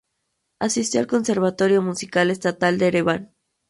Asistió 0.57 0.99
al 0.99 1.05
Conservatorio 1.05 1.83
Musical 1.83 2.31
Estatal 2.31 2.79
de 2.79 2.87
Ereván. 2.87 3.35